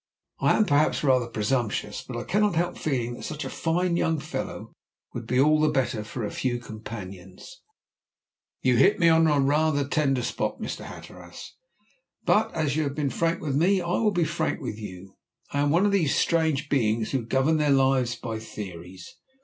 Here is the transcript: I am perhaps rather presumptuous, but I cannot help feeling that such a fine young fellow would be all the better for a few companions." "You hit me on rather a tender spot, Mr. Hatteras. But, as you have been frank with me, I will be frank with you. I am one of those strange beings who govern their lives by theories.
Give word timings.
I 0.39 0.57
am 0.57 0.65
perhaps 0.65 1.03
rather 1.03 1.27
presumptuous, 1.27 2.01
but 2.01 2.17
I 2.17 2.23
cannot 2.23 2.55
help 2.55 2.75
feeling 2.75 3.13
that 3.13 3.23
such 3.23 3.45
a 3.45 3.51
fine 3.51 3.95
young 3.95 4.19
fellow 4.19 4.73
would 5.13 5.27
be 5.27 5.39
all 5.39 5.61
the 5.61 5.69
better 5.69 6.03
for 6.03 6.23
a 6.25 6.31
few 6.31 6.57
companions." 6.57 7.61
"You 8.63 8.77
hit 8.77 8.97
me 8.97 9.09
on 9.09 9.27
rather 9.45 9.81
a 9.81 9.87
tender 9.87 10.23
spot, 10.23 10.59
Mr. 10.59 10.85
Hatteras. 10.85 11.53
But, 12.25 12.51
as 12.55 12.75
you 12.75 12.81
have 12.81 12.95
been 12.95 13.11
frank 13.11 13.41
with 13.43 13.55
me, 13.55 13.79
I 13.79 13.91
will 13.99 14.09
be 14.09 14.25
frank 14.25 14.59
with 14.59 14.79
you. 14.79 15.17
I 15.51 15.59
am 15.59 15.69
one 15.69 15.85
of 15.85 15.91
those 15.91 16.15
strange 16.15 16.67
beings 16.67 17.11
who 17.11 17.23
govern 17.23 17.57
their 17.57 17.69
lives 17.69 18.15
by 18.15 18.39
theories. 18.39 19.07